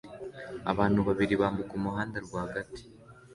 [0.71, 2.81] Abantu babiri bambuka umuhanda rwagati